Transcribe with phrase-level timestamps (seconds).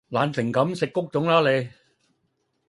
[0.09, 0.73] 懶成咁！
[0.79, 1.69] 食谷種啦你